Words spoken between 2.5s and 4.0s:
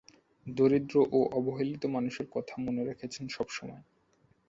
মনে রেখেছেন সবসময়।